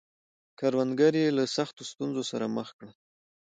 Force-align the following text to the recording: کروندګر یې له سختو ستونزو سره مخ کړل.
کروندګر 0.59 1.13
یې 1.21 1.27
له 1.37 1.43
سختو 1.55 1.81
ستونزو 1.91 2.23
سره 2.31 2.45
مخ 2.55 2.67
کړل. 2.77 2.91